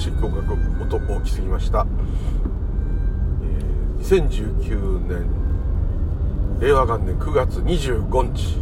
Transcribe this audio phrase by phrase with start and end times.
[0.00, 1.86] し合格音大きすぎました、
[3.42, 5.28] えー、2019年
[6.58, 8.56] 令和元年9月25日、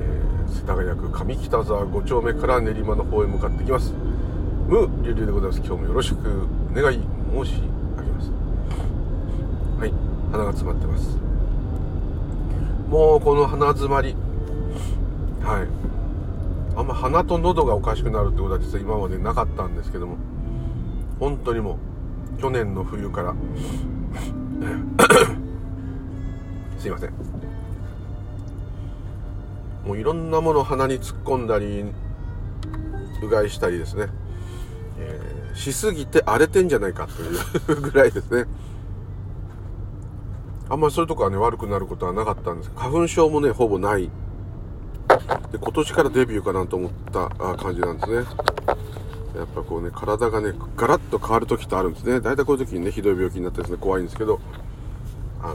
[0.00, 3.92] えー、世田谷区上北沢5丁目から練馬の方へ向かっていきます。
[4.68, 5.60] ムーリュウリュウでございます。
[5.64, 7.60] 今日もよろしくお願い申し
[7.96, 8.30] 上げます。
[9.78, 9.92] はい
[10.32, 11.16] 鼻が詰まってます。
[12.88, 14.16] もうこの鼻詰まり。
[15.42, 15.83] はい。
[16.76, 20.16] あんま鼻と喉がおかしくなるってことは実は今までなかったんですけども。
[21.20, 21.78] 本当にも
[22.38, 23.34] う去年の冬から。
[26.78, 27.10] すいません。
[29.86, 31.84] もういろんなもの鼻に突っ込んだり
[33.22, 34.08] うがいしたりですね、
[34.98, 37.22] えー、しすぎて荒れてんじゃないかと
[37.72, 38.46] いうぐらいですね。
[40.68, 42.70] あんまりそういうとこはね悪くなることはなかったんです。
[42.74, 44.10] 花粉症もねほぼない。
[45.54, 48.16] で今年からデビューかなと思った感じなんですね。
[49.36, 52.20] やっぱこうね体がねガラッと変わる時ってあるんですね。
[52.20, 54.40] 大体こういう時にねひどい病気になったりですね怖いんですけど
[55.40, 55.54] あ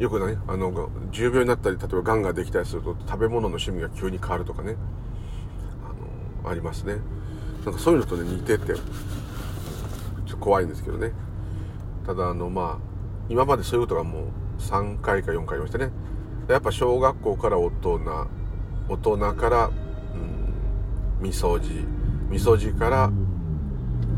[0.00, 4.74] よくねあの重病になったり例えばがんができたりすると食べ物の趣味が急に変わるとかね。
[6.42, 6.96] あのありますね。
[7.64, 8.80] なんかそういうのとね似ててちょっ
[10.26, 11.12] と怖いんですけどね。
[12.04, 12.91] ただあのまあ
[13.28, 14.24] 今までそういうことがも
[14.58, 15.90] う3回か4回ありましたね。
[16.48, 18.00] やっぱ小学校から大人
[18.88, 20.54] 大人からうん
[21.20, 21.86] みそじ
[22.28, 23.10] みそじから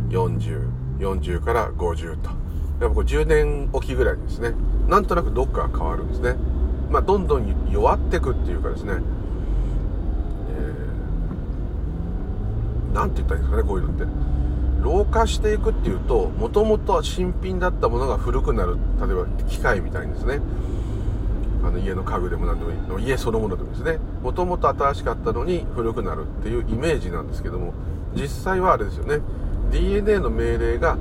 [0.09, 2.31] 4040から50と。
[2.81, 4.55] やっぱこう10年おきぐらいにですね。
[4.89, 6.37] なんとなくどっかが変わるんですね。
[6.91, 8.93] まあどんどん弱ってくっていうかですね、
[12.93, 14.05] えー、て言ったらいいんですかねこういうのって。
[14.85, 20.41] 老化していくっていうともともと新品だったものが古くなる例えば機械みたいにですね。
[21.65, 23.07] あの家の家具でも何でもいい。
[23.07, 23.99] 家そのものでもですね。
[24.23, 27.73] もともと新しかったのに古くなるっていうイメージなんですけども
[28.15, 29.21] 実際はあれですよね。
[29.73, 30.99] DNA の命令が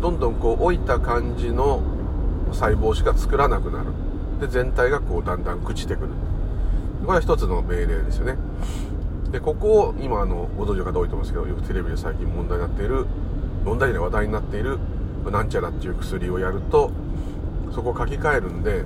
[0.00, 1.82] どんどんこう老いた感じの
[2.52, 3.86] 細胞しか作らなくなる。
[4.40, 6.10] で全体がこうだんだん朽ちてくる。
[7.04, 8.36] これは一つの命令ですよね。
[9.32, 13.06] でここを今あのご存知の方多いと思うんですけどよくテレビで最近問題になっている
[13.64, 14.78] 問題で話題になっている
[15.30, 16.90] なんちゃらっていう薬をやると
[17.74, 18.84] そこを書き換えるんで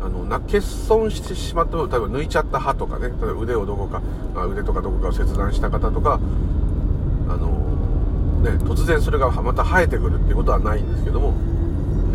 [0.00, 4.00] あのな欠損してしまった例えば抜いちゃった歯とかね例えば腕をどこか、
[4.46, 6.20] 腕とかどこかを切断した方とか
[7.28, 7.50] あの
[8.42, 11.34] ね突然それがまた生えてくるっていうことはないんですけども、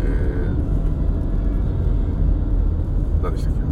[0.02, 3.67] えー、何でしたっけ？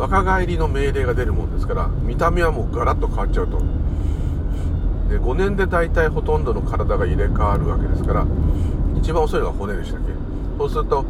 [0.00, 3.58] 若返りの命令が出るもんですから見た目はもうガラッと変わっちゃうと。
[5.10, 8.26] で5年で大体ほとんどの体が入れ替わるわけですから
[8.96, 10.06] 一番遅いのは骨でしたっけ？
[10.56, 11.04] そうすると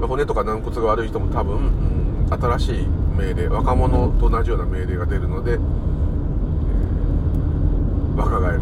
[0.00, 5.60] 骨とか軟骨が悪い人も多分、うん、新しい命令若者と同じような命令が出るので、えー、
[8.16, 8.60] 若返る。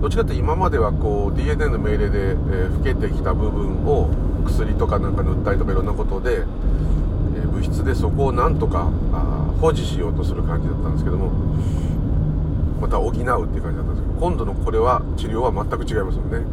[0.00, 4.08] どっちかって今まではこう DNA の命令で、えー、老けてきた部分を
[4.48, 11.30] 薬とかなんか塗ったりとかいろんなことで、えー、物質でそこをなんとかあ保持しようとする感じだったんですけども
[12.80, 16.46] また補うっていう感じだったんですけど今度のこれは治療は全く違いますよね。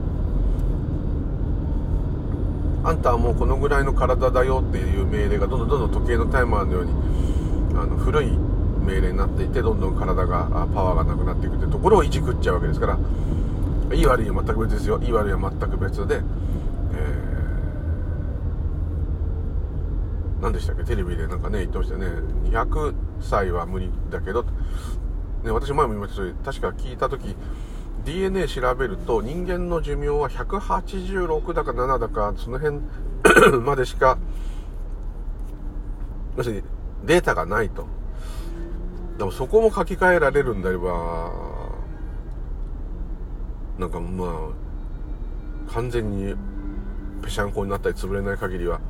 [2.83, 6.91] あんたはもうこのぐらいの体だよっていう命令がどんどんどんどん時計のタイマーのように
[7.73, 8.37] あの古い
[8.85, 12.99] 命令になっていてどんどん体がパワーがなくなっていくってところをいじくっちゃうわけですから
[13.95, 14.99] いい悪いは全く別ですよ。
[15.01, 16.21] いい悪いは全く別で
[20.41, 20.83] 何でしたっけ？
[20.83, 22.07] テレビでなんかね言ってましたよね。
[22.49, 24.43] 200歳は無理だけど、
[25.43, 27.35] ね、私前も言いましたけど確か聞いた時
[28.03, 32.81] DNA 調べると人間の寿命は186だか7だかその辺
[33.63, 34.17] までしか
[36.37, 36.63] 要するに
[37.05, 37.87] データがないと。
[39.17, 41.31] でもそこも書き換えられるんであれば
[43.79, 44.25] なんかま
[45.69, 46.35] あ完全に
[47.21, 48.81] ぺしゃんこになったり潰れない限りは。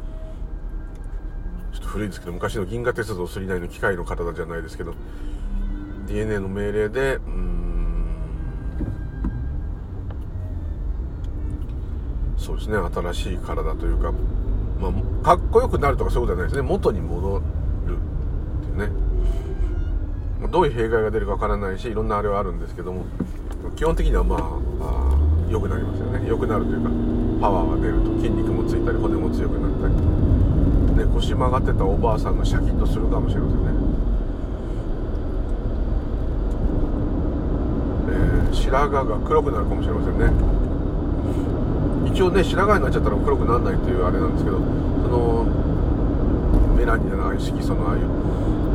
[1.86, 4.94] と古いですけど昔の銀河鉄道9の機械の方じゃないですけど
[6.08, 7.56] DNA の命令でうん
[12.38, 14.12] そうですね新しい体というか、
[14.80, 16.68] まあ、かっこよくなるとかそういうことじゃないですね。
[16.68, 20.50] 元に戻るっていうね。
[20.52, 23.06] どういう弊害が出るかわからないしいろんなあれはあるんですけども
[23.76, 26.28] 基本的にはまあ良くなりますよね。
[26.28, 26.90] 良くなるというか
[27.42, 30.25] パワーが出ると筋肉もついたり骨も強くなったり。
[30.96, 33.72] ね腰曲がってたおばあさんがシャキッとするかもしれませんね、
[38.10, 40.32] えー、白髪が黒くなるかもしれませんね。
[42.10, 44.64] 一応ね白髪になっちゃったら黒くならないというあれなんですけどそ
[45.12, 45.44] の
[46.78, 48.08] メラニンじゃない色素のああいう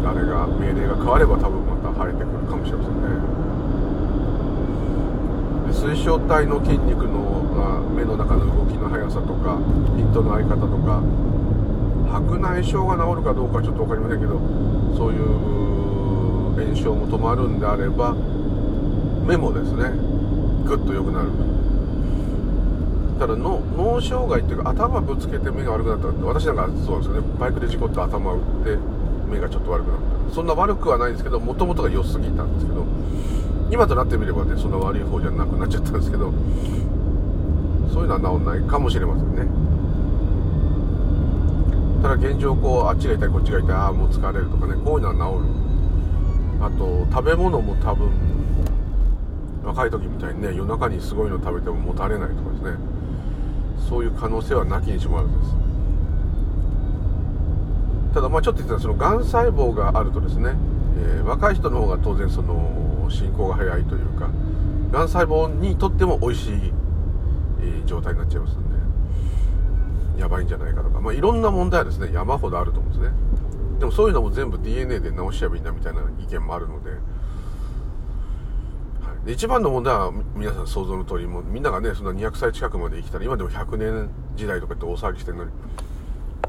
[0.05, 3.09] あれが命令が変われば多分また生えてくるかもしれませんね。
[5.73, 7.41] 水晶体の筋肉の
[7.97, 9.57] 目の中の動きの速さとか
[9.97, 11.01] ピントの合い方とか
[12.11, 14.39] 白内障が治るかどうかちょっと分かりませんけど
[14.97, 15.25] そういう
[16.59, 18.15] 炎症も止まるんであれば
[19.27, 19.93] 目もですね。
[20.67, 21.31] ぐっと良くなる。
[23.19, 27.29] ただの脳障害っていうか頭ぶつけて目が悪くなったって私なんかそうなんですよね。
[27.39, 28.79] バイクで事故って頭打って
[29.31, 29.99] 目がちょっと悪くなっ
[30.29, 30.35] た。
[30.35, 32.85] そんな悪くはないんですけどもともとが良すぎたんですけど
[33.71, 36.33] 今となってみればねそんな悪い方じゃなくなっちゃったんですけど
[37.93, 39.60] そういうのは治んないかもしれませんね。
[42.15, 45.61] 現状こうあっちが痛いこっちが痛いああもう疲れるとかねこういうのは治る。
[46.63, 48.11] あと食べ物も多分
[49.65, 52.73] 若い時みたいにね夜中にすごいの食べてももたれないとかですね。
[53.89, 55.55] そういう可能性はなきにしもあるんです。
[58.15, 60.55] ただまあちょっと言ったらそのがん細胞があるとですね、
[60.99, 64.29] えー、若い人の方が当然その進行が早いというか
[64.91, 66.73] がん細胞にとっても美味しい、
[67.61, 68.57] えー、状態になっちゃいます
[70.21, 71.01] やばいんじゃないかとか。
[71.01, 73.17] まあいろんな問題はですね山ほどあると思うんですね。
[73.79, 76.91] でもそういうのも全部 DNA で直しちゃえばいいんだみたいな意見もあるので。
[76.91, 76.97] は
[79.23, 79.27] い。
[79.27, 85.51] で一番の問題は皆さん想像の通りもみんながねそんな200歳近くまで生きたら今でも100年時代とかって大騒ぎしてるのに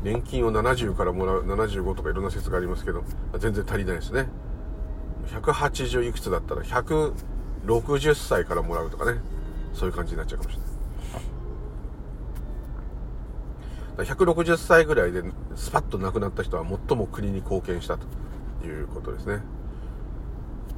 [0.03, 3.03] 年金を70からもらう75とかいろんな説がありますけど
[3.39, 4.27] 全然足りないですね。
[5.27, 9.19] 180いくつだったら160歳からもらうとかね。
[9.73, 10.70] そういう感じになっちゃうかもしれない。
[13.97, 15.23] 160歳ぐらいで
[15.55, 18.07] スパッと亡くなった人は最も国に貢献したと
[18.65, 19.41] いうことですね。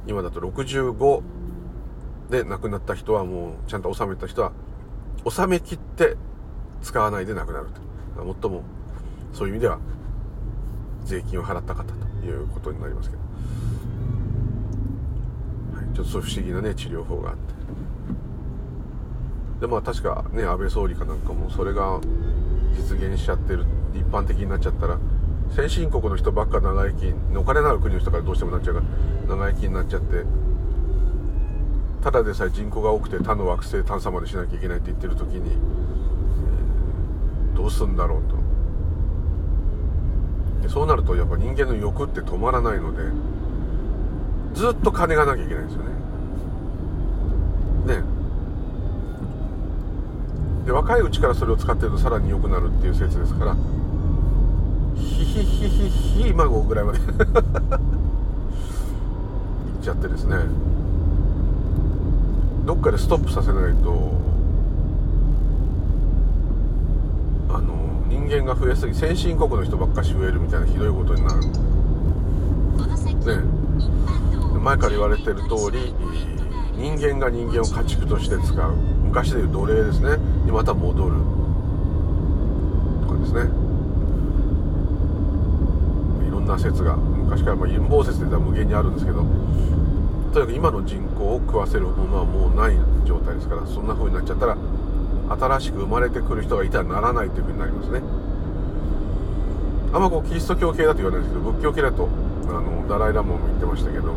[0.06, 1.22] 今だと65
[2.30, 4.52] で亡くなった人はもうちゃんと納めた人は
[5.24, 6.16] 納めきって
[6.82, 7.80] 使わないで亡くなると。
[8.40, 8.62] 最も
[9.32, 9.78] そういう意味では
[11.04, 13.22] 税金を払った方ということになりますけど、
[15.76, 17.54] はい、ちょっとそういう不思議なね治療法があって。
[19.60, 22.00] でまあ確かね安倍総理かなんかもそれが
[22.76, 24.98] 実現しちゃってる一般的になっちゃったら
[25.54, 30.24] 先進国の人ばっか長生きお金のある国の人からどうしてもなっちゃうから長生きになっちゃって
[32.02, 38.34] ただでさえ人口が多くて他の惑星探査までしなきゃいけないって言ってる時に、えー、どうすんだろうと。
[40.68, 43.02] そうなるとやっぱ人間の欲って止まらないので
[44.54, 45.90] ずっと金がなきゃいけないんですよね。
[48.00, 48.13] ね。
[50.64, 53.56] で若いうちからそれを使ってるとさらに良くなるっていう説ですから。
[54.96, 55.88] ヒヒヒヒ
[56.22, 57.04] ヒ孫ぐらいまでいっ
[59.82, 60.36] ちゃってですね
[62.64, 63.90] どっかでストップさせないと
[67.50, 71.40] あの人間が増えすぎ先進国の人ばっかし増えるみたいなひどいことになる
[73.26, 73.36] ね
[74.60, 75.92] 前から言われてる通り
[76.76, 78.76] 人間が人間を家畜として使う
[79.14, 80.16] 昔でいう奴隷ですね。
[80.44, 81.14] にまた戻る。
[83.06, 83.42] とかですね。
[86.26, 89.22] いろんな説が昔からまあ陰謀説で無限にあるんですけど。
[90.32, 94.56] とにかく今の人口を食わせるものはもうない状態ですからそんな風になっちゃったら
[95.28, 98.00] 新しく生まれてくる人がいたらならないという風になりますね。
[99.92, 102.08] あんまこうキリスト教系だと言わないですけど仏教系だと
[102.48, 104.12] あのダライ・ラモンも言ってましたけど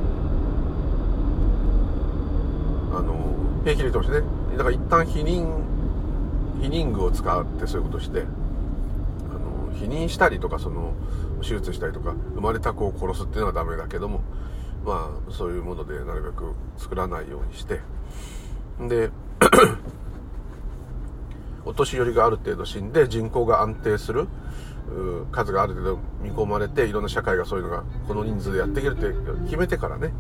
[2.98, 4.37] あの平気で言ってましたね。
[4.58, 5.62] だから一旦否認
[6.62, 10.94] 否認具を使ってそういうことしてあの否認したりとかその
[11.42, 14.22] 手術したりとか生まれた子を殺すっていうのはダメだけども
[14.84, 17.82] まあそういうものでなるべく作らないようにして
[18.88, 19.12] で
[21.66, 24.28] お年寄りがある程度死んで人口が安定する
[25.32, 29.14] 数がある程度見込まれていろんな社会がそういうのがこの人数でやっていけるって
[29.46, 30.14] 決めてからね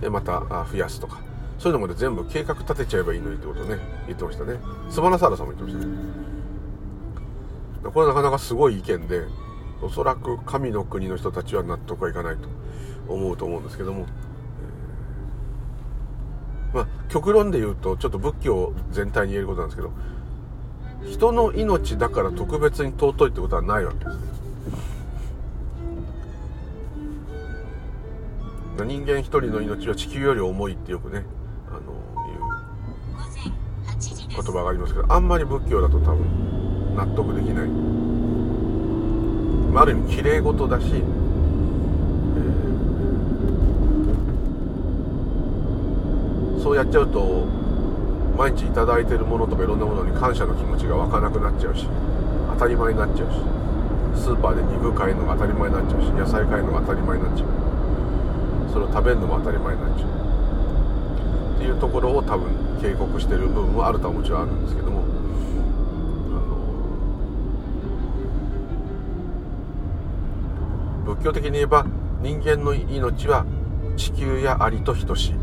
[0.00, 1.31] でまた増やすとか。
[1.62, 3.78] そういうのまで全部計画立てちゃえばいいのにってことをね。
[4.08, 4.58] 言ってましたね。
[4.90, 5.92] スマナサーラさんも言ってました
[7.84, 7.90] ね。
[7.94, 9.26] これなかなかすごい意見で
[9.80, 12.48] おそらく神の国の人たちは納得はいかないと
[13.06, 14.06] 思うと思うんですけども、
[16.72, 19.92] えー、まあ極論で言うとちょっと仏教全体に言えることなんですけど
[21.08, 24.18] 人の命だから特別に尊いってことはないわけです。
[28.84, 31.24] 人間一人の命は地球より重いってよくね
[34.34, 36.26] 言葉がありますけどあんまり仏教だと多分
[36.96, 37.68] 納得できない。
[39.74, 40.84] ある意味きれい事だし
[46.62, 47.46] そうやっちゃうと
[48.36, 51.86] 毎日頂いてるものとかいろんなものに感謝の気持ちが湧かなくなっちゃうし
[52.52, 53.38] 当たり前になっちゃうし
[54.22, 57.48] スーパーで肉買えるのが当たり前になっちゃうし野菜買えるのが当たり前になっちゃう。
[58.72, 60.08] それを食べるのも当たり前になっちゃう。
[61.56, 62.50] っていうところを多分
[62.82, 65.02] 警告してる部分はあるとはもちろんあるんですけども。
[71.04, 71.86] 仏教的に言えば
[72.20, 73.46] 人間の命は
[73.96, 75.34] 地球やアリと等しい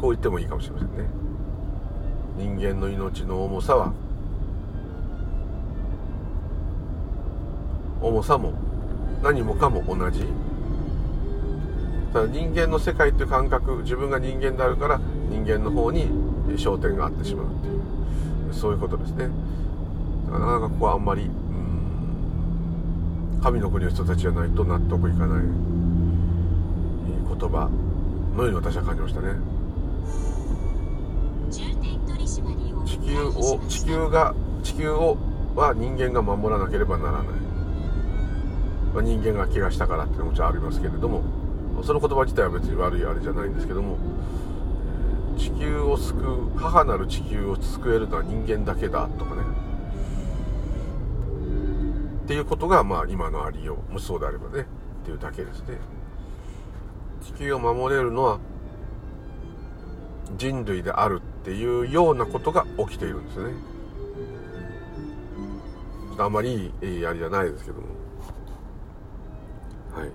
[0.00, 1.08] こう言ってもいいかもしれませんね。
[2.36, 3.94] 人間の命の重さは
[8.02, 8.52] 重さも
[9.22, 10.26] 何もかも同じ。
[12.12, 16.08] ただ人間の世界っていう感覚自分が人間であるから人間の方に
[16.56, 17.80] 焦点があってしまうっていう。
[18.52, 19.28] そういうことですね。
[20.30, 21.30] なかなかここはあんまり
[23.42, 25.44] 神の国の人たちじゃないと納得いかない。
[27.38, 27.70] 言葉
[28.36, 29.28] のように私は感じましたね。
[32.84, 35.16] 地球を地球が地球を
[35.54, 37.26] は人間が守らなければならない、
[38.94, 41.22] まあ、人間が怪我したからっていうのももちろんありますけれども
[41.82, 43.96] その言葉自体は別に悪いあれじゃないんですけども
[45.38, 49.42] 地球を救う母なる地球を救えるのは人間だけだとかね。
[52.24, 55.78] っていうことがまあ今のありようもしそうであればねっていうだけですね。
[57.22, 58.38] 地球を守れるのは
[60.36, 63.52] 人類であるっていうようなことが起きているんですね。
[66.08, 67.86] ちょっとあんまりいいありじゃないですけども。
[69.92, 70.12] はい、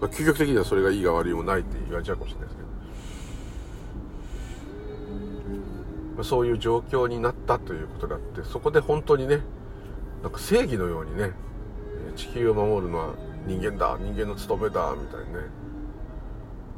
[0.00, 2.68] まあ、究極的にはそれがいいが悪いもないって言われちゃうかもしれないですけど、
[6.16, 9.40] まあ、そういう状況になったということだってそこで本当にね
[10.22, 11.32] なんか正義のようにね
[12.14, 13.14] 地球を守るのは
[13.46, 15.40] 人間だ人間の務めだみたいにね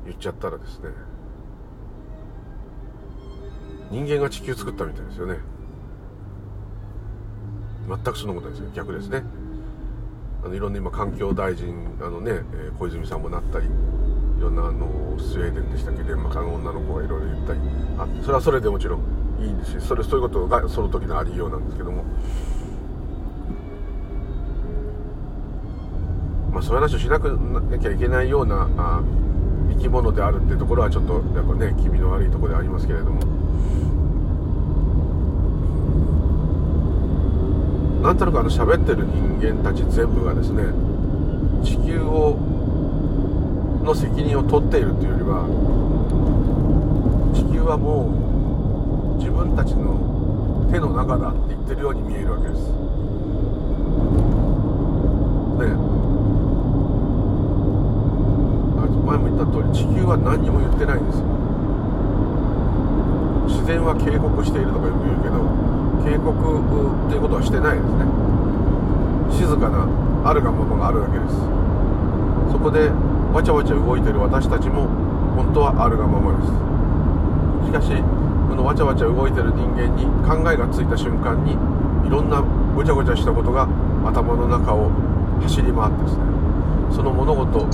[0.07, 0.91] 言っちゃったらですね
[3.91, 5.39] 人間が地球作ったみたいですよね。
[7.89, 8.71] 全くそのことですよ。
[8.75, 9.23] 逆ですね。
[10.49, 17.61] のいろんな今環境大臣あのね、え小泉さんもなったりいろんなあのスウェーデンでしたっけデンマークの女の子がいろいろ言ったり
[17.99, 19.01] あそれはそれでもちろん
[19.41, 22.05] いいんですしそれそういうことがその時のありようなんですけども。
[26.53, 27.31] まあ、そういう話をしなく
[27.71, 29.03] なきゃいけないようなあ
[29.69, 33.38] 生き物であるっていうところはちょっとやっぱね気味の悪いところでありますけれども。
[38.03, 40.63] なんとなくあの喋ってる人間たち全部がですね
[41.65, 42.37] 地球を
[43.85, 45.45] の責任を取っているというよりは
[47.35, 52.61] 地球はもう自分たちの手の中だって言ってるように見えるわけです。
[55.59, 55.99] ね
[59.09, 61.25] 前も言った通り地球は何にも言ってないんですよ
[63.49, 65.68] 自然は警告しているとかよく言うけど
[66.05, 68.05] 警告っていうことはしてないですね。
[69.31, 69.87] 静かな
[70.25, 71.37] あるがままがあるだけです。
[72.51, 72.91] そこで
[73.33, 74.89] わちゃわちゃ動いてる私たちも
[75.37, 76.53] 本当はあるがままです。
[77.67, 78.03] しかし
[78.49, 81.53] このわちゃわちゃ動いてる人間に考えがついた瞬間に
[82.07, 82.43] いろんな
[82.75, 83.69] ごちゃごちゃしたことが
[84.07, 84.91] 頭の中を
[85.43, 86.23] 走り回ってですね。
[86.91, 87.67] その物事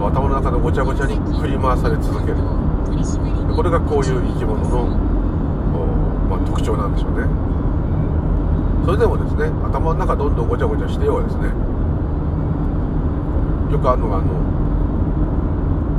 [0.00, 2.38] 頭の中のごちゃごちゃに振り回され続ける。
[3.54, 4.86] これがこういう生き物の、
[6.28, 7.26] まあ、特徴なんでしょうね。
[8.84, 11.48] それでもですね頭の中どんどんごちゃごちゃしてようですね。
[13.70, 14.32] よくあるのがあの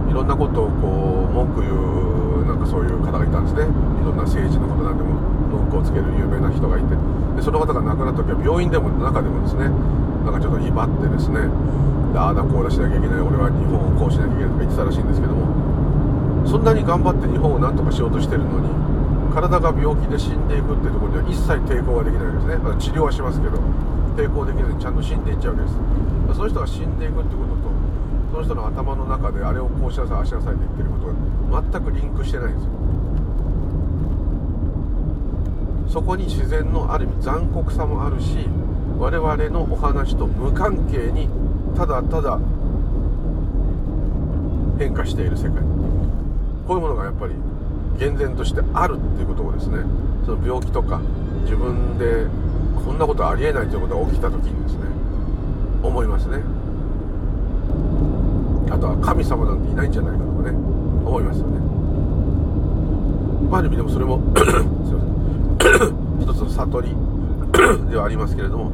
[0.10, 3.64] いろんなことをこう文句言うなんかそういう方がいたんですね。
[3.64, 3.66] い
[4.04, 5.16] ろんな政治のことなんでも
[5.50, 6.96] 文句をつける有名な人がいて。
[7.36, 9.70] でその方が亡くなった時は病院でも中でもですね
[10.26, 11.48] なんかちょっと威張ってですね
[12.14, 15.48] ああだこうだしなきゃいけない俺は日本をこうしなきゃいけないとか言ってたらしいんですけども
[16.46, 18.68] そんなに頑張って日本を何とかしようとしてるのに
[19.32, 23.58] 体が病気で死んでいくっていうところには一切抵抗ができないわけですね、まあ、治療はしますけど
[24.16, 25.76] 抵抗できずにちゃんと死んでいっちゃうわけです。
[26.36, 27.72] その人が死んでいくってことと
[28.32, 32.70] その人の頭の中であれをこうしなさいああしなさいって言ってることが全くリンクしてないんですよ。
[35.90, 38.48] そこに自然のある意味残酷さもあるし
[38.98, 41.28] 我々のお話と無関係に
[41.76, 42.40] ただただ
[44.80, 45.62] 変化している世界。
[46.68, 47.34] こういうものがやっぱり
[47.98, 49.78] 厳然としてあるっていうことをですね
[50.26, 51.00] その病気とか
[51.44, 52.26] 自分で
[52.86, 54.80] こんなことありえないということが起きた時にですね
[55.84, 56.38] 思いますね。
[58.70, 60.58] あとは神様なんていないんじゃないかとかね
[61.06, 61.60] 思いますよね。
[63.52, 64.54] ある意味でもそれも すいま
[65.60, 66.22] せん。
[66.22, 66.96] 一つの悟り
[67.92, 68.72] ではありますけれども。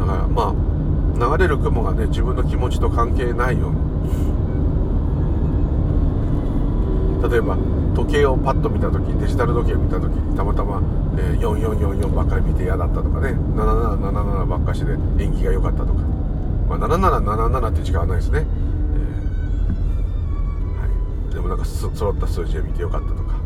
[0.00, 3.76] だからまあ流れる雲がね自分の気持ちと関係ないように
[7.30, 7.56] 例えば
[7.94, 10.80] 時計をパッと見た時デジタル時計を見た時にたまたま、
[11.18, 15.92] えー、4444ばっかり見て嫌だったとかね7777ばっかしで縁起が良かったとか、
[16.68, 23.38] まあ、7777って時間はないですね、えー、はい、でもなんかそ揃った数字で見てよかったとか。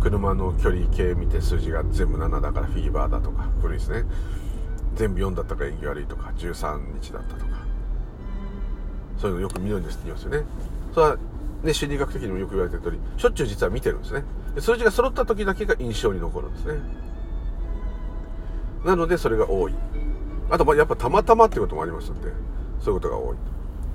[0.00, 4.04] 車の距離計見て数字が全部7だからフィーバーだとか古いですね。
[4.96, 7.50] 全部4だったから縁起悪いとか13日だったとか。
[9.18, 10.46] そういうのよく見るんですって言いますよね。
[10.94, 11.18] それは
[11.62, 14.24] ね、心理学的にもよく言われてる通り、しょっちゅう実は見てるんですね。
[14.58, 16.80] 数字が揃った時だけが印象に残るんですね。
[18.84, 19.74] なので、それが多い。
[20.50, 22.32] あと、まやっぱたまたまってこともありますので、
[22.80, 23.36] そういうことが多い。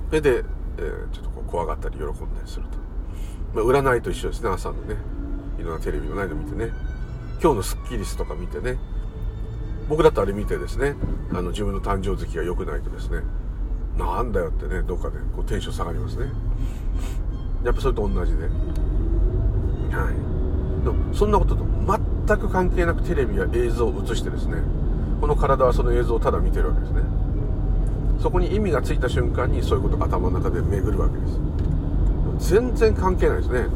[0.08, 0.44] それで、
[0.78, 2.78] えー、ちょっとこう怖がったり喜んだりすると。
[3.54, 4.96] まあ、占いと一緒ですね、朝のね。
[5.58, 6.70] いろんなテレビのないの見てね。
[7.42, 8.78] 今日のスッキリスとか見てね。
[9.88, 10.94] 僕だとあれ見てですね、
[11.32, 13.22] あの、自分の誕生月が良くないとですね、
[13.96, 16.26] なんだよってね、どっかでこうテンション下がりますね。
[17.66, 18.44] やっぱそれと同じで。
[18.44, 18.48] は
[20.10, 20.84] い。
[20.84, 21.64] でも、そんなことと
[22.26, 24.58] 全く関係なくテレビや映像を映してですね、
[25.20, 27.02] この体はその映像をただ見てるわけですね。
[28.20, 31.26] そこに意味がついた瞬間にそういうことが頭の中で巡るわけで
[32.38, 32.52] す。
[32.52, 33.66] 全然関係ないですね。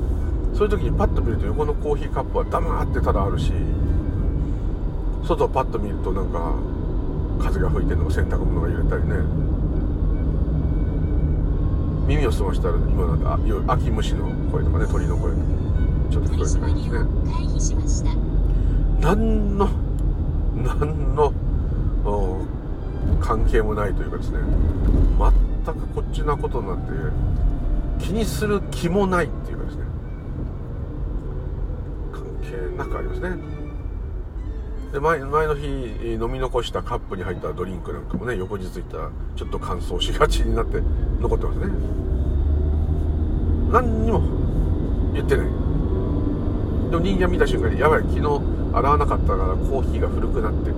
[0.54, 3.52] そういう時にパッと見ると横のコーヒーカップは黙ってただあるし、
[5.26, 6.54] 外をパッと見るとなんか
[7.42, 9.16] 風が吹いてるのを洗濯物が揺れたりね
[12.10, 13.38] 耳を澄ましたら今なんか
[13.72, 15.32] 秋虫の声とかね鳥の声
[16.10, 18.16] ちょっと聞こえてないですね。
[19.00, 19.68] 何の
[20.56, 21.32] 何の
[23.20, 24.38] 関係もないというかですね。
[25.64, 26.90] 全くこっちなことになって
[28.04, 29.84] 気にする気もないっていうかですね。
[32.12, 33.59] 関係なくありますね。
[34.92, 40.82] で前前の日飲み残したカップに入ったドリンクなんかもね横日行ったらちょっと乾燥しがちになって
[41.20, 41.66] 残ってますね。
[43.70, 44.20] 何にも
[45.14, 45.46] 言ってない。
[45.46, 45.52] で
[46.96, 48.20] も人間見た瞬間にやばい昨日
[48.74, 50.72] 洗わなかったからコーヒーが古くなって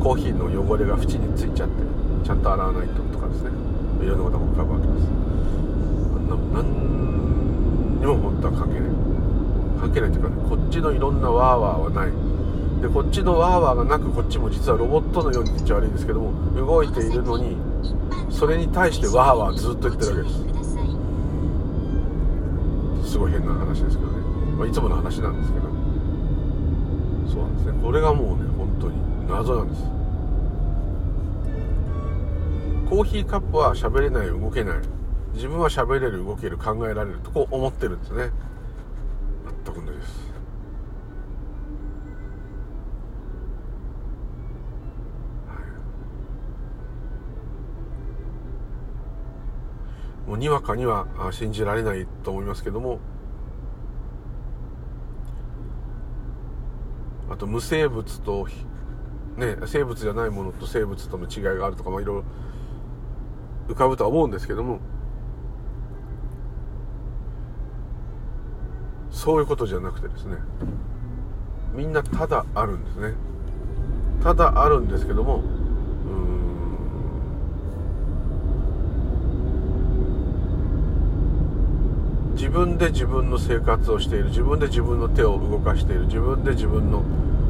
[0.00, 1.82] コーヒーの汚れが縁についちゃって
[2.24, 3.50] ちゃんと洗わないととかですね。
[4.04, 5.08] いろんなことが浮かぶわけです。
[6.54, 6.62] 何
[7.98, 9.03] にも本当は関係ない。
[9.84, 12.12] 関係ないというか、ね、こっちのいろんなワーワーはない。
[12.80, 17.56] でこっちのワーワーがなくこっちも実はロボットのように言っちゃ悪いんですけども動いているのに
[18.30, 20.34] それに対してワーワーずっと言ってるわけで
[23.04, 23.12] す。
[23.12, 24.18] すごい変な話ですけどね、
[24.58, 25.66] まあ、いつもの話なんですけど。
[27.32, 27.78] そうなんですね。
[27.82, 28.94] これがもうね本当に
[29.28, 29.82] 謎なんです。
[32.88, 34.78] コーヒーカップは喋れない動けない。
[35.34, 38.30] 自分は喋れる動ける考えられるとこう思ってるんですね。
[39.64, 40.34] 全く同じです。
[50.26, 52.98] もうにわかには信じられないと思いますけども。
[57.30, 58.46] あと無生物と
[59.36, 62.22] ね生物じゃないものと生物との違いがあるとかまあいろい
[63.68, 64.78] ろ浮かぶとは思うんですけども。
[69.24, 70.36] そういうことじゃなくてですね
[71.74, 73.14] みんなただあるんですね。
[74.22, 75.42] ただあるんですけども
[82.34, 87.02] 自分で自分の生活をしている自分で自分の手を動かしている自分で自分の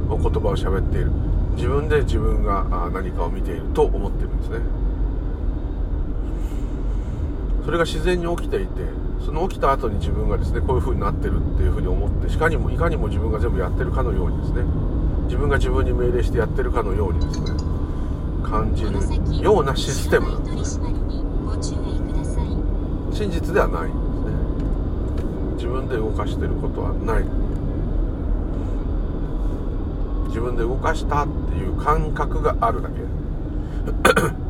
[0.09, 1.11] 言葉を喋っている
[1.57, 4.61] 自分で自分が何かを見ていると思ってるんですね。
[7.65, 8.83] それが自然に起きていて
[9.25, 14.63] その起きた後に自分がですねこういう風になってるっていう風に思ってしかにもいかにも自分が全部やってるかのようにですね
[15.25, 17.47] 自分が自分に命令してやってるかのようにですね
[18.45, 18.93] 感じる
[19.43, 20.95] ようなシステムなんですね。
[23.13, 24.35] 真実ではないんですね。
[25.55, 27.25] 自分で動かしてることはない。
[30.29, 34.44] 自分で動かしたっていう感覚があるだけ。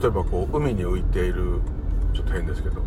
[0.00, 1.60] 例えばこう海に浮いている
[2.12, 2.82] ちょっと変ですけど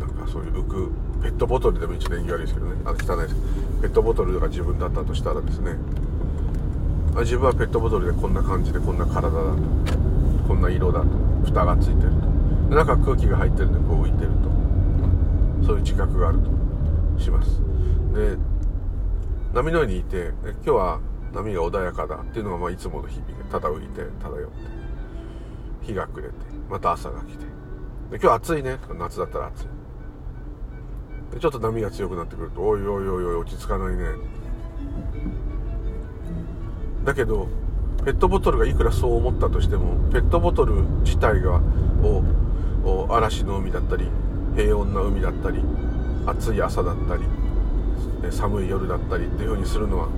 [0.00, 2.76] なんかそういう浮くペットボトルでも一年悪いですけどね。
[2.84, 3.34] あ汚いです。
[3.82, 5.76] ペットボトルが自分だったとしたらですね。
[7.16, 9.56] 自分はペットボトルでこんな感じでこんな体だと。
[10.46, 11.06] こんな色だと。
[11.44, 12.10] 蓋がついてる
[12.70, 12.74] と。
[12.76, 15.66] 中空気が入ってるんでこう浮いてると。
[15.66, 17.60] そういう自覚があるとします。
[18.14, 18.36] で
[19.54, 21.00] 波の上にいて今日は
[21.34, 24.77] 波が穏やかだっていうのがまあいつもの日々でただ浮いて漂って。
[25.88, 26.38] 日が暮れて
[26.70, 27.46] また朝が来て。
[28.10, 28.78] で今日暑いね。
[28.98, 29.64] 夏だったら暑い。
[31.34, 34.04] でちょっと波が強くなってくるとおいおいおいおい落ち着かないね。
[37.04, 37.48] だけど
[38.04, 41.60] ペットボトルがいくらそう思ったとしてもペットボトル自体が
[42.02, 44.08] を嵐の海だったり
[44.54, 45.62] 平穏な海だったり
[46.26, 47.22] 暑い朝だったり
[48.30, 50.08] 寒い夜だったりっていうふうにするのは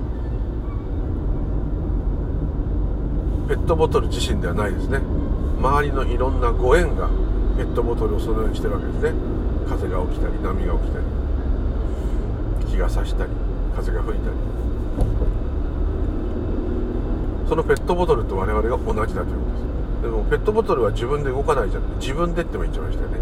[3.48, 5.00] ペットボトル自身ではないですね。
[5.60, 7.06] 周りのいろんなご縁が
[7.58, 9.12] ペットボトルをそのようにしてるわけですね。
[9.68, 11.04] 風が起きたり波が起きたり
[12.66, 13.30] 日が差したり
[13.76, 14.36] 風が吹いたり。
[17.46, 20.02] そのペットボトルと我々が同じだということです。
[20.02, 21.82] でもペットボトルは自分で動かないじゃん。
[21.98, 23.18] 自分でっても言ってましたよね。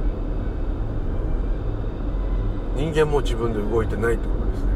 [2.76, 4.68] 人間も自分で動いてないってことですね。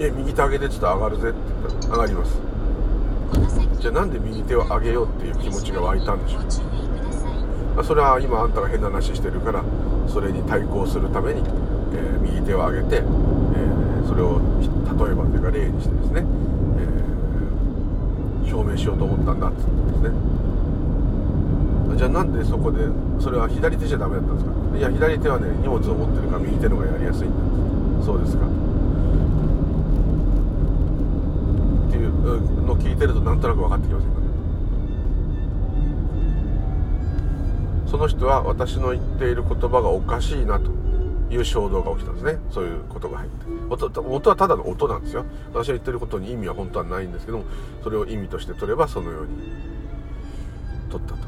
[0.00, 2.49] え右手上げてちょっと上がるぜって言ったら上がります。
[3.80, 6.40] じゃあなんで右手を上げようっていう気持ちが湧いたんでしょ
[7.80, 7.84] う？
[7.84, 9.64] それは今あんたが変な話してるから
[10.06, 16.26] それに対抗するために、えー、右手を上げて、えー、それを例えばというか例にしてですね、
[16.76, 20.20] えー、証明しようと思ったんだって言うんですね。
[21.96, 22.84] じゃあなんでそこで
[23.18, 24.52] それは左手じゃダメだったんですか？
[24.76, 28.50] いや左手はね荷物を持ってるから右手の方がやりやすいんだそうですかっ
[31.92, 33.40] ていうの聞いてるとなん。
[33.40, 34.10] となく分かってきません。
[34.10, 34.26] かね
[37.86, 40.70] その人は私の言っている言葉がおかしいなと
[41.30, 42.14] いう衝動が起きたん。
[42.14, 45.02] ですねそういうことが入って音音はただの音なん。
[45.02, 47.12] ですよ私が言ってることに意味は本当はないん。
[47.12, 47.44] ですけども
[47.82, 49.30] それを意味として取ればそのように
[50.90, 51.20] 取ったと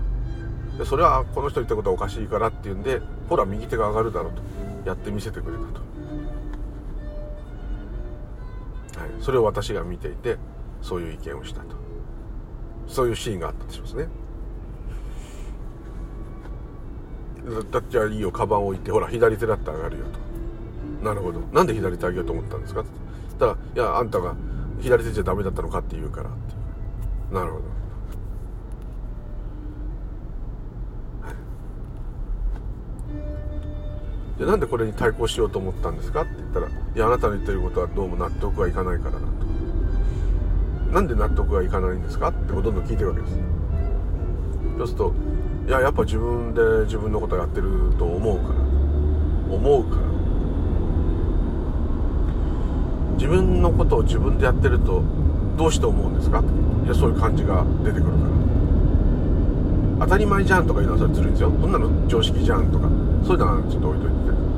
[0.79, 2.83] でそれはこの人言ったことはおかしいからっていうん。
[2.83, 4.43] でほら右手が上がるだろうと
[4.89, 5.65] やってみせてくれた
[8.99, 10.37] と、はい、それを私が見ていて
[10.83, 11.77] そういう意見をしたと。
[12.87, 14.09] そういうシーンがあったとしますね。
[17.73, 20.21] だってじゃあいいよカバン置いてほら左手だって上がるよと。
[21.05, 21.41] なるほど。
[21.53, 22.81] なんで左手上げようと思ったんですか？
[22.81, 22.91] って
[23.29, 23.57] 言ったらい
[23.89, 24.35] やあんたが
[24.81, 27.73] 左手じゃダメだったのかって言うからってなるほど。
[34.39, 36.23] でなんでこれに対抗しようと思ったんですか？
[36.23, 39.27] って言ったらいやあなたの言ってることはどうも納得がいかないからだと。
[40.93, 43.39] なんで納得がいかないんですかってどんどん聞いてるわけです。
[44.77, 45.13] そうすると
[45.67, 48.55] いややっぱ自分で自分のことやってると思うから。
[49.55, 50.03] 思うから。
[53.17, 55.03] 自分のことを自分でやってると
[55.57, 56.43] どうして思うんですか？
[56.85, 58.17] いやそういう感じが出てくるから。
[60.01, 61.53] 当たり前じゃんとか言うのはそれずるいんですよ。
[61.61, 62.89] そんなの常識じゃんとか。
[63.25, 64.17] そういうのはちょっと置いといて。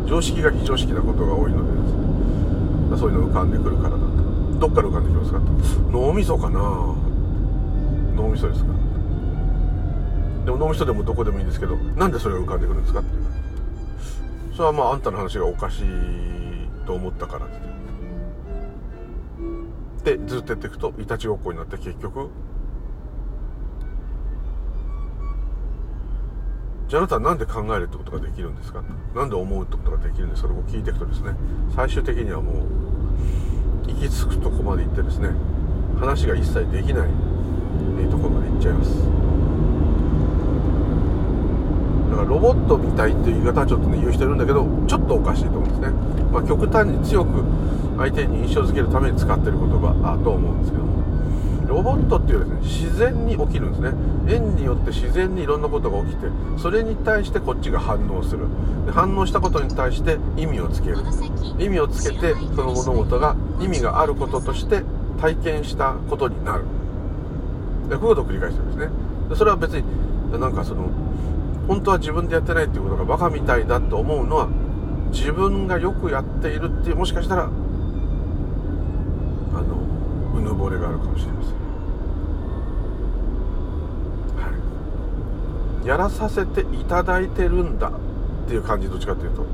[0.09, 1.59] 常識が非常識なことが多いの
[2.91, 3.97] でそういうの浮かんでくるからだ
[4.59, 5.41] どっから浮かんできますか？
[5.91, 6.61] 脳みそかな。
[8.15, 8.73] 脳みそですか？
[10.45, 13.01] でも脳みそでもどこでもいいんですけどなんでそれが浮かんでくるんですか？
[13.01, 13.23] っていう
[14.55, 15.85] それはまああんたの話がおかしい
[16.87, 17.49] と思ったからっ
[20.05, 20.17] て。
[20.17, 22.29] でずっとやっていくといたちごっこになって結局
[26.89, 28.83] じゃああなたは何で考えるってことができるんですか？
[29.15, 30.49] 何で思うってことができるんですか？
[30.49, 31.31] と聞いていくとですね
[31.75, 32.67] 最終的にはもう
[33.87, 35.31] 行き着くとこまで行ってですね
[35.99, 37.09] 話が一切できない
[38.11, 38.91] ところまで行っちゃいます。
[42.11, 45.91] だからロボットみたいっていう言い方はちょっとね言う人いるんだけどちょっとおかしいと思うんですね、
[46.33, 47.43] まあ、極端に強く
[47.97, 50.94] 相手に印象づけるために使ってる言葉だと思うんですけども。
[52.15, 53.91] ロボットっていうですね自然に起きるんですね。
[54.29, 58.47] 縁によって自然にいろんなことが起きてそれに対してこっちが反応する。
[58.87, 60.99] で反応したことに対して意味をつける。
[61.59, 64.83] 意味をつけてその物事が意味があることとして
[65.21, 66.65] 体験したことになる。
[67.89, 68.93] でこういうことを繰り返してるんですね。
[69.31, 69.85] でそれは別に
[70.41, 70.89] なんかその
[71.69, 74.49] 本当は自分でやってないっていうことがバカみたいだと思うのは
[75.13, 77.53] 自分がよくやっているっていうもしかしたらあの
[80.37, 81.64] うぬぼれがあるかもしれません。
[85.85, 87.93] やらさせていただいてるんだっ
[88.49, 89.45] ていう感じどっちかっていうと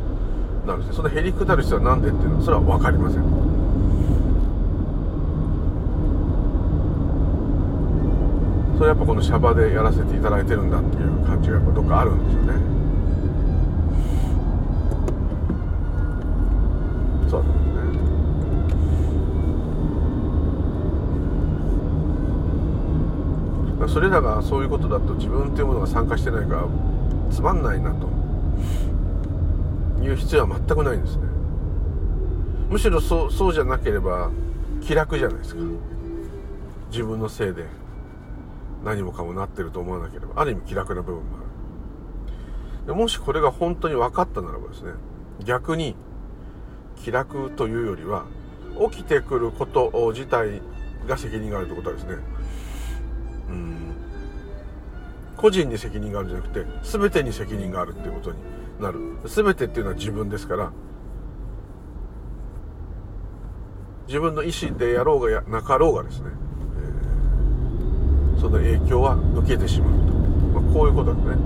[0.66, 3.22] なるんですねそのへりくだる人は何でっていうのはそれは分かりません。
[8.80, 12.79] それはやっぱこのシャバでやらせていただいてるんだっていう感じがやっぱどっかあるんですよね。
[23.92, 26.68] それらがそういうことだと自分っていうものが参加してないから
[27.30, 28.08] つまんないなと。
[30.02, 31.22] いう必要は全くないんですね。
[32.70, 34.30] むしろそうそうじゃなければ
[34.80, 35.60] 気楽じゃないですか。
[36.90, 37.66] 自分のせいで。
[38.82, 40.40] 何もかもなってると思わなければ。
[40.40, 41.40] ある意味気楽な部分もあ
[42.80, 42.86] る。
[42.86, 44.92] でもしこれが本当に分かったならばですね。
[45.44, 45.94] 逆に
[46.96, 48.24] 気楽というよりは
[48.90, 50.62] 起きてくること自体
[51.06, 52.16] が責任があるってことはですね
[55.40, 58.38] 個人に責任があるんじゃなくて全てに責任があるっていうことに
[58.78, 58.98] なる。
[59.24, 60.70] 全てっていうのは自分ですから。
[64.06, 66.30] 自分の意思でやろうがやなかろうがですね、
[68.34, 70.12] えー、その影響は受けてしまうと、
[70.60, 71.36] まあ、こういうことですね。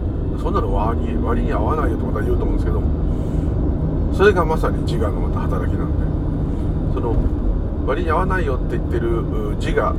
[0.40, 4.14] そんなの割に割に合わないよとまた言うと思うんですけども。
[4.14, 6.94] それがまさに自我のまた働きなんで。
[6.94, 7.14] その
[7.86, 9.22] 割に合わないよって言ってる
[9.58, 9.94] 自我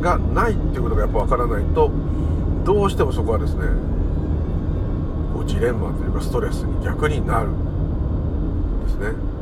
[0.00, 1.90] がないっていうことがやっぱ分からないと
[2.64, 3.64] どうしてもそこはですね
[5.34, 9.32] こうジレンマというかストレスに逆になるんですね。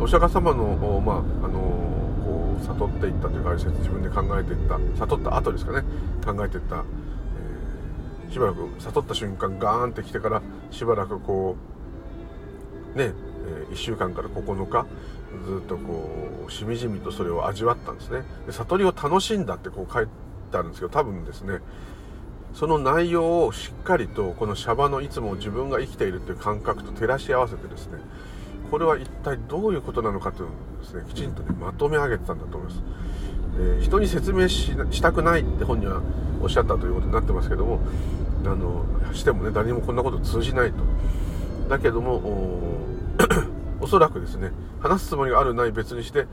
[0.00, 1.58] お釈迦様のまああの
[2.24, 5.82] こう悟っていったというか自分で考えていった悟った後ですかね。
[6.24, 11.56] 考えていった、えー、しばらく悟った瞬間ガーンって来てからしばらくこ
[12.94, 13.12] うね
[13.70, 14.86] 1週間から9日
[15.46, 18.22] ずっとこうしみじみとそれを味わったんですね。
[18.46, 20.10] で悟りを楽しんだってこう書いて
[20.56, 21.60] あるんですけど多分ですね
[22.54, 27.98] その内容をしっかりとこのシャバのいつも自分が生きているという感覚と照らし合わせてですね
[28.70, 32.82] これは一体どういうことなのかというのをですねきちんとねまとめ上げてたんだと思います、
[33.58, 36.02] えー、人に説明したくないって本には
[36.42, 37.80] おっしゃったということになってますけども
[38.44, 40.78] あのしてもね誰にもこんなこと通じないと。
[41.68, 42.22] だけども
[43.88, 46.26] おそらくですね話すつもりがあるない別にして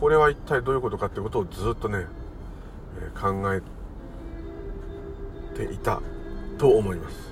[0.00, 2.06] これは一体どういうことかっていうことをずっとね、
[2.98, 3.60] え、考え
[5.54, 6.00] ていた
[6.56, 7.30] と思います。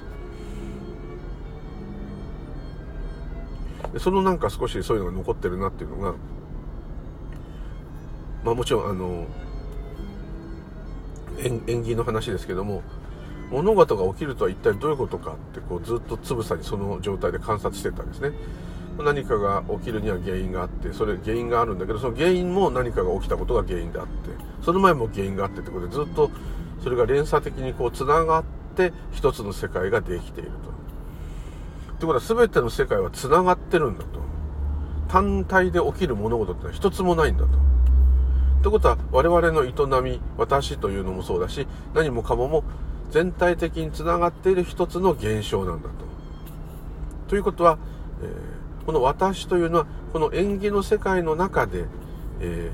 [3.95, 6.15] でそのなんか少しそういうのが残ってるなっていうのが
[8.45, 9.25] まあもちろんあの
[11.39, 12.83] 縁起の話ですけども
[13.51, 18.33] 物事が起きるとは一体どういうことかってこうずっとつぶさにその状態で観察してたんですね。
[18.99, 24.13] 何かが起きるには原因があってそれ原因があるんだけどその原因も何かが起きたことが原因であって
[24.63, 26.31] その前も原因があってってことでずっと
[26.83, 28.45] それが連鎖的にこうつながっ
[28.77, 30.73] て一つの世界ができていると。
[31.93, 34.21] ってことは全ての世界はつながってるんだと。
[35.09, 37.49] 単体で起きる物事ってのは一つもないんだと。
[37.49, 37.51] っ
[38.63, 42.65] てことは我々の営み私というのもそうだし何もかもも
[43.11, 45.95] 全体的につながっている一つの現象なんだと。
[47.29, 47.79] ということは、
[48.23, 48.52] えー
[48.87, 51.85] この私というのはこの縁起の世界の中で、
[52.41, 52.71] え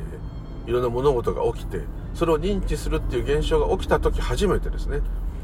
[0.66, 1.82] ー、いろんな物事が起きて
[2.14, 5.00] それを認知するっていう現象が起きた時初めてですね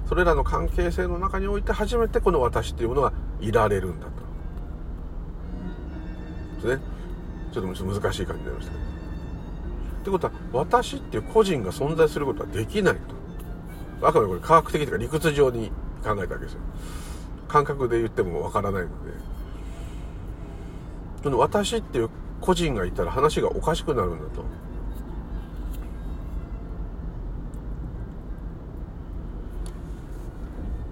[0.09, 4.13] それらの関係性の中において初めてこの私っていうものがいられるんだと。
[6.57, 6.83] ですね。
[7.53, 8.85] ちょっと難しい感じになりましたけど。
[10.01, 14.07] ってことは私っていう個人が存在することはできないと。
[14.07, 15.71] あくまでこれ科学的というか理屈上に
[16.03, 16.61] 考えたわけですよ。
[17.49, 18.95] 感覚で言ってもわからないので。
[21.25, 22.11] その私っていう
[22.43, 24.45] 個人がいたら話がおかしくなるんだと。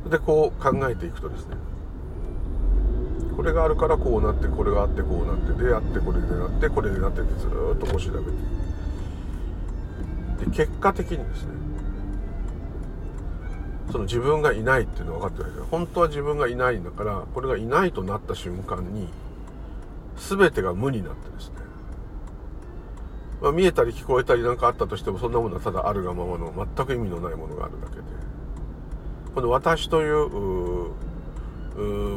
[0.09, 1.57] でこう考えていくとですね。
[3.37, 8.19] これがあるからこうなってこれがあってこうなってであってこれでなってこれでなってってずっとこう調べ
[10.41, 10.47] て。
[10.47, 11.53] で結果的にですね。
[13.91, 19.09] その自分がいないっていうのは分かってないけど本当は自分がいないんだからこれがいないとなった瞬間に
[20.17, 21.57] 全てが無になってですね、
[23.41, 28.03] まあ、見えたり聞こえたりなんかあったとしてもそんなものはただあるがままの全く意味のないものがあるだけで。
[29.35, 30.19] この私という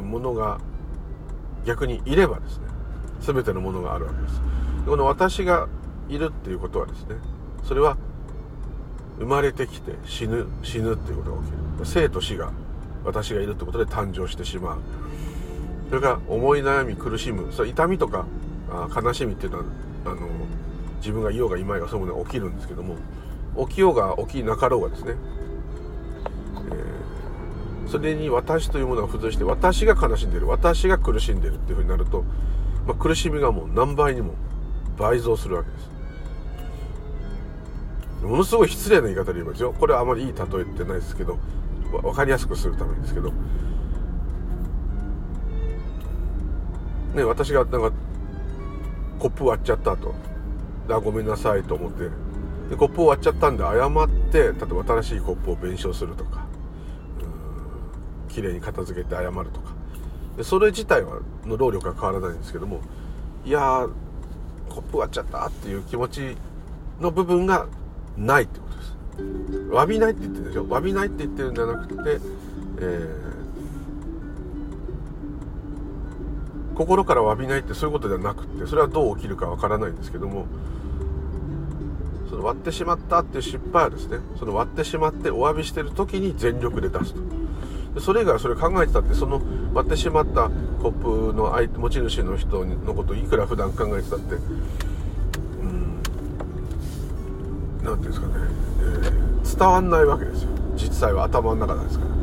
[0.02, 0.60] ものが
[1.66, 2.66] 逆にいればですね
[3.22, 4.42] 全てのものがあるわけです。
[4.86, 5.68] この私が
[6.10, 7.16] いるっていうことはですね
[7.64, 7.98] それは
[9.18, 11.58] 生まれてきて死ぬ死ぬっていうことが起きる。
[11.86, 12.52] 生と死が
[13.06, 14.80] 私がいるってことで誕生してしまう。
[15.90, 17.52] それから思い悩み苦しむ。
[17.52, 18.26] それ痛みとか
[18.70, 19.64] あ悲しみっていうのは
[20.06, 20.28] あの
[20.98, 22.96] 自分がいようがいまいがそういうものが起きるんですけども
[23.68, 25.16] 起きようが起きなかろうがですね、
[27.86, 32.24] えー、それに私というものが付随して私が悲しんでる私が苦しんでるっていうふうになると、
[32.88, 34.34] まあ、苦しみがもう何倍にも
[34.98, 35.90] 倍増するわけです。
[38.24, 39.72] ものすごい失礼な言い方で言いますよ。
[39.72, 41.38] これはあまりいい例えってないですけど
[41.92, 43.32] 分かりやすくするためですけど。
[47.16, 47.92] ね、私がなんか、
[49.20, 50.14] コップ割っちゃったと。
[50.90, 52.10] あ、ごめんなさいと思って。
[52.70, 56.46] で、コップを割っちゃったんで謝って、例えば新しいコップを弁償するとか、
[58.28, 59.74] 綺麗に片付けて謝るとか。
[60.36, 62.82] で、それ自体は、の労力は変わらないんですけども、
[63.46, 63.90] いやー、
[64.70, 66.36] コップ割っちゃったっていう気持ち
[67.00, 67.68] の部分が
[68.18, 68.96] ないってことです。
[69.72, 72.20] 詫びないって言ってるでしょ詫びないって言ってるんじゃなくて、
[72.80, 73.25] えー
[76.76, 80.46] 心から詫びないってそういうことではなくってそれはどう起きるかわからないんですけども
[82.30, 87.22] その割ってしまったっていう失敗はですねその割ってしまってお詫びしてる時に全力で出すと。
[87.96, 89.42] でそれ以外はそれ考えてたってその
[89.74, 90.50] 割ってしまった
[90.82, 94.38] コップの相手持ち主の人のこといくら普段考えてたってう
[95.64, 96.02] ん
[97.84, 98.34] 何ていうんですかね、
[98.82, 100.50] えー、伝わんないわけですよ。
[100.76, 102.16] 実際は頭の中なんですから。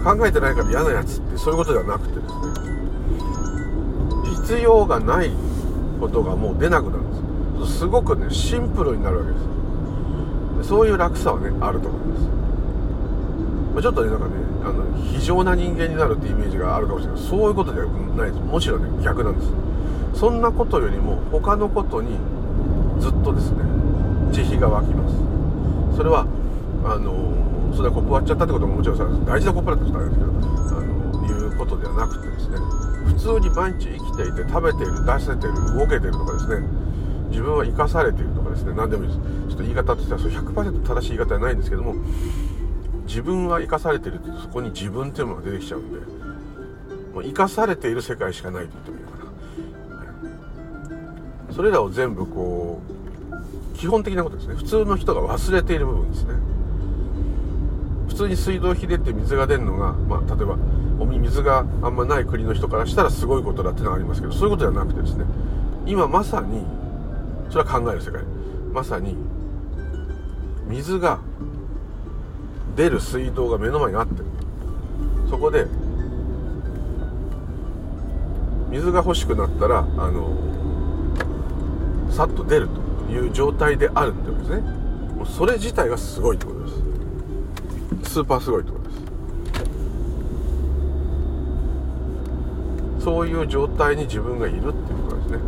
[0.00, 2.63] 考えてないから嫌なやつってそういうことではなくてですね
[4.44, 5.30] 必要がない
[5.98, 9.38] ことがもう出なくなるんですすごくねシンプルになるわけで
[10.62, 10.68] す。
[10.68, 12.28] そういう楽さはねあると思います、
[13.76, 14.32] ま、ちょっとねなんかね
[14.64, 17.22] あの非常な人間になるってイメージがあるかもしれない。
[17.22, 18.40] そういうことではないです。
[18.44, 19.50] むしろね逆なんです。
[20.14, 22.18] そんなことよりも他のことに
[23.00, 23.64] ずっとですね
[24.30, 25.08] 慈悲が湧きま
[25.90, 25.96] す。
[25.96, 26.26] それは
[26.84, 30.93] あのそれはコップ割っちゃったってことももちろん大事なコップだったら大変ですけどあの
[31.64, 32.58] ことではなくてですね
[33.06, 36.66] 普通に毎日生きていて食べている出せている動けているとかですね
[37.30, 39.20] 自分は生かされているとかですね何でもいいです。
[39.20, 41.94] ちょっと言い方としてはそれ100%正しい言い方はないんですけども
[43.06, 45.98] 自分は生かされているってそこに自分っていうものが出てきちゃうんで
[47.12, 49.18] もう生かされている世界しかないと言ってもいいのか
[51.48, 51.54] な。
[51.54, 52.80] それらを全部こ
[53.72, 54.54] う基本的なことですね。
[54.54, 56.34] 普通の人が忘れている部分ですね。
[58.08, 60.56] 普通に水道ひでって水が出るのが、まあ、例えば
[60.98, 65.24] お水があんまない国の人からしたらすごいことだってのはありますけどそういうことではなくてですね
[65.86, 66.64] 今まさに
[67.50, 68.22] それは考える世界。
[68.72, 69.14] まさに
[70.66, 71.20] 水が
[72.74, 74.14] 出る水道が目の前にあって
[75.30, 75.66] そこで
[78.70, 80.36] 水が欲しくなったらあの
[82.10, 82.68] さっと出る
[83.06, 84.60] という状態であるってことですね。
[85.14, 86.66] もうそれ自体がすごいってことで
[88.02, 88.14] す。
[88.14, 89.02] スーパーすごいってことです。
[93.04, 95.38] そういう状態に自分がいるっていうことですね。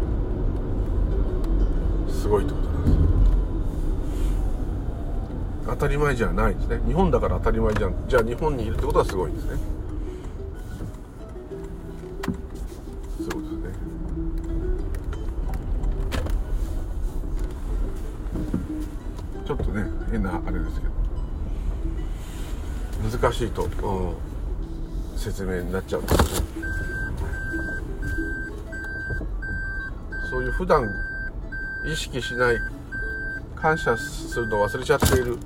[2.10, 2.96] すごいってことなんです
[5.66, 6.82] 当たり前じゃないですね。
[6.86, 7.94] 日本だから当たり前じゃん。
[8.08, 9.58] じゃあ日本にいるってことはすごいですね。
[13.18, 13.70] そうですね。
[19.46, 20.92] ちょっとね変なあれですけど。
[23.18, 23.68] 難しいと、うん、
[25.16, 26.66] 説明になっちゃうんですけど
[30.36, 30.86] そういう普段
[31.86, 32.58] 意識しない
[33.54, 35.38] 感謝するのを忘れちゃっている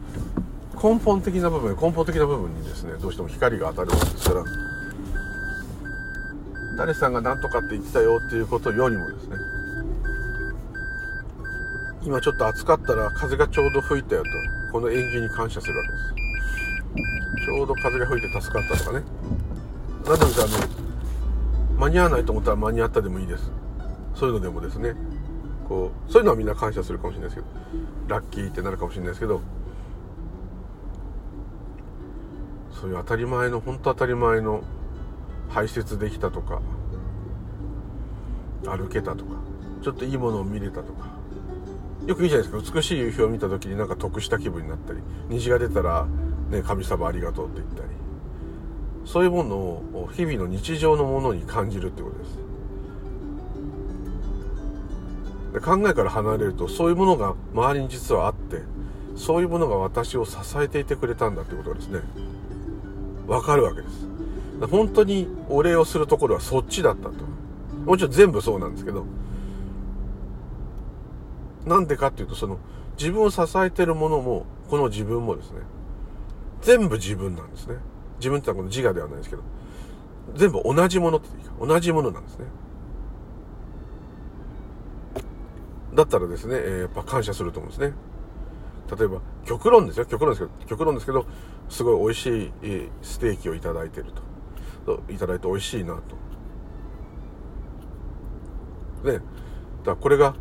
[0.83, 4.45] 根本的な部分根本的な部分にですねどうしても光が当たるわけですから
[6.77, 9.37] 誰さんが何とかって言ってたよっていうことよりもですね
[12.03, 14.29] 今ちょっと暑かったら風がちょうど吹いたよと
[14.73, 17.47] この縁起に感謝するわけです。
[17.47, 19.05] ちょうど風が吹いて助かったとかね。
[20.05, 20.29] 何であ
[21.77, 23.60] の間に合わないと思ったら間に合ったでもいいです。
[24.21, 24.95] そういうのでもですね
[25.67, 27.47] こうそういうのはみんな感謝するかもしれないですけど
[28.07, 29.41] ラッキーってなるかもしれないですけど
[32.79, 34.63] そういう当たり前の本当当たり前の
[35.49, 36.61] 排泄できたとか
[38.67, 39.37] 歩けたとか
[39.83, 41.09] ちょっといいものを見れたとか
[42.07, 42.75] よく言うじゃないですか。
[42.75, 46.07] 美しい夕日を見た時になんか得した気分になったり虹が出たら、
[46.51, 47.89] ね、神様ありがとうって言ったり。
[49.07, 52.50] そういうものを日々の日常のものに感じるってことです。
[55.53, 58.63] で考えから離れるとそういうものが周りに実はあって
[59.17, 62.01] そういうものが私を支えていてくれたんだってことがですね。
[63.27, 64.07] わかるわけです。
[64.71, 67.15] 本当にお礼をするところはそっちだったと。
[67.85, 69.05] もちろん全部そうなんですけど。
[71.67, 72.59] なんでかっていうとその
[72.99, 75.59] 自分を支えてるものもこの自分もですね。
[76.63, 77.77] 全部自分なんですね。
[78.19, 79.43] 自分ってのはこの自我ではないですけど。
[80.37, 81.53] 全部同じものっていいか。
[81.61, 82.47] 同じものなんですね。
[85.95, 87.95] だったらですね、えー、やっぱ感謝すると思うんですね。
[88.97, 90.07] 例えば、極論ですよ。
[90.07, 91.27] 極論ですけど、極論ですけど、
[91.69, 92.53] すごい美味しい、
[93.03, 94.07] ステーキをいただいてる
[94.87, 95.03] と。
[95.09, 95.95] いただいて美味しいな
[99.05, 99.11] と。
[99.11, 99.21] ね。
[99.85, 100.35] だこれが、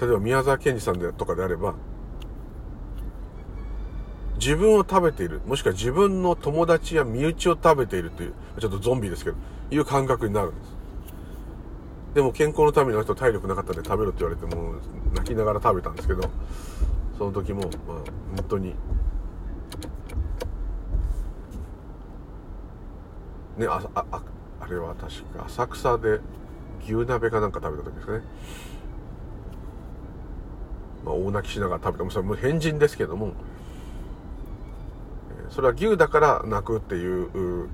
[0.00, 1.74] 例えば宮沢賢治さんでとかであれば、
[4.38, 9.36] 自分を食べている、もしくは自分の友達や身内を食べているという、ちょっとゾンビですけど、
[9.70, 10.75] いう感覚になるんです。
[12.16, 14.76] でも健康のためにあの人体力なかったんで食べろって言われても
[15.14, 16.30] 泣きながら食べたんですけど
[17.18, 17.70] その時もまあ
[18.36, 18.70] 本当に
[23.58, 24.22] ねああ
[24.60, 26.20] あれは確か浅草で
[26.82, 28.20] 牛鍋かなんか食べた時ですかね。
[31.04, 32.04] まあ大泣きしながら食べた。
[32.04, 33.34] もそれも変人ですけども
[35.50, 37.68] それは牛だから泣くっていう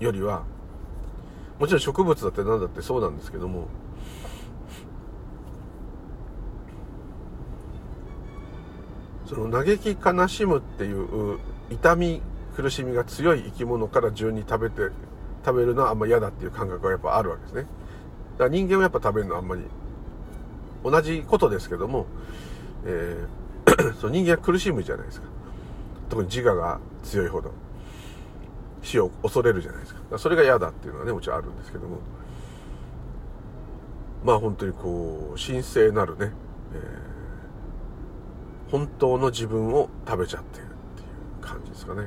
[0.00, 0.42] よりは
[1.58, 3.68] もちろん植物だって何だってそうなんですけども。
[9.26, 11.38] その嘆き悲しむっていう
[11.68, 12.22] 痛み
[12.56, 14.90] 苦しみが強い生き物から順に食べて
[15.44, 17.62] 食べるのはあんま嫌だっていう感覚がやっぱあるわけですね。
[17.62, 17.68] だ
[18.38, 19.62] から人間はやっぱ食べるのはあんまり
[20.82, 22.06] 同じことですけども、
[22.86, 25.26] えー、 その人間は苦しむじゃないですか。
[26.08, 27.52] 特に自我が強いほど。
[28.82, 30.18] 死を恐れるじゃないですか。
[30.18, 31.98] それが嫌だっていうのはねもちろんあるんですけども。
[34.24, 36.32] まあ本当にこう神聖なるね、
[36.74, 40.66] えー、本当の自分を食べちゃってるっ
[40.96, 41.04] てい
[41.40, 42.02] う感じですかね。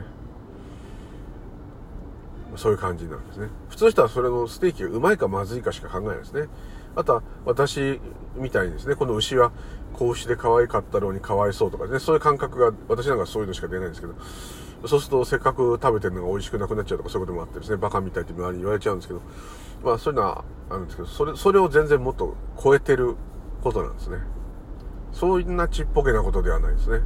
[2.58, 3.48] そういう感じになるんですね。
[3.70, 6.48] 普通の人はそれのステーキがうまいかまずいかしか考えないですね。
[6.96, 8.02] あとは私
[8.36, 9.54] みたいにですねこの牛は
[9.94, 14.16] 子牛で可愛かったろうにかわいそうとかねそういう感覚が私なんかそういうのしか出ないんですけど。
[14.86, 19.22] そうするとせっかく食べてるのが美味しくなくなっちゃうとかそういうこともあってですねバカみたいって周りに言われちゃうんですけど
[19.84, 23.16] まあそういうのはあるんですけどそれそれを全然もっと超えてる
[23.62, 24.18] ことなんですね。
[25.14, 26.76] そんなちっぽけなことではない。
[26.76, 27.02] ですね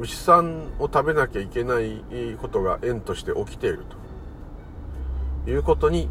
[0.00, 2.02] 牛さんを食べなきゃいけない
[2.40, 3.84] ことが縁として起きている
[5.44, 6.08] ということに、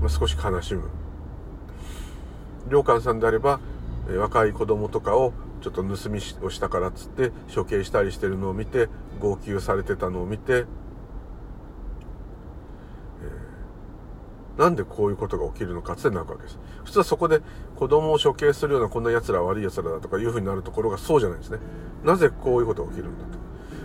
[0.00, 0.90] まあ、少し悲しむ。
[2.68, 3.60] 良寛さんであれば
[4.16, 5.32] 若い子供とかを
[5.62, 8.88] ちょっと盗みをしたからっつって処刑したりしてるのを見て
[9.20, 16.58] 号泣されてたのを見て、えー、なんでこういうことが起きるのかってなるわけです。
[16.84, 17.40] 普通はそこで
[17.76, 21.58] 子供を処刑するようなこんな奴ら悪い奴らだとかいうふうになるところがそうじゃないですね。
[22.04, 23.42] なぜこういうことが起きるんだと。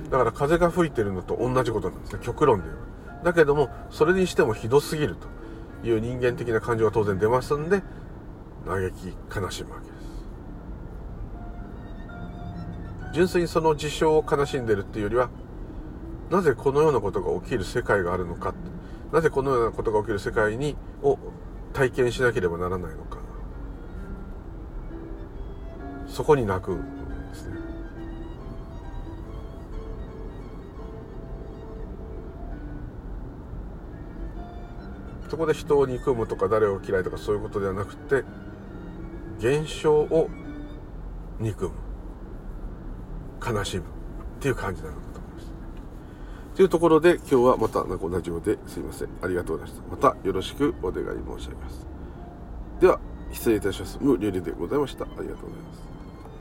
[0.10, 2.20] だから風が吹いてるのと同じことなんですね。
[2.24, 2.78] 極論で言う
[3.24, 7.82] だけどもそれにしてもひどすぎるという人間的な感情が当然出ますんで
[8.66, 9.97] 嘆き悲しむわけです。
[13.18, 15.32] 純粋にその事象を悲しんでるっていうよりは
[16.30, 18.54] なぜこのようなことが起きる世界があるのか。
[19.12, 21.18] なぜこのようなことが起きる世界にを
[21.74, 23.18] 体験しなければならないのか。
[26.08, 27.56] そこに泣くんですね。
[35.28, 38.24] そこで人を憎むとか誰を嫌いとかそういうことではなくて
[39.40, 40.30] 現象を
[41.40, 41.87] 憎む。
[43.46, 43.86] 悲しむっ
[44.40, 45.52] ていう感じなのかと思います。
[46.56, 49.10] というところで今日はまた同じようですいません。
[49.22, 50.08] ありがとうございました。
[50.08, 51.86] またよろしくお願い申し上げます。
[52.80, 53.00] では、
[53.32, 53.98] 失礼いたします。
[54.02, 55.04] 無理理でございました。
[55.04, 55.87] ありがとうございます。